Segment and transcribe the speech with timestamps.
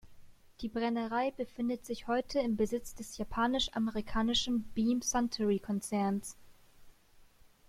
[0.61, 6.35] Die Brennerei befindet sich heute in Besitz des japanisch-amerikanischen Beam Suntory-Konzerns.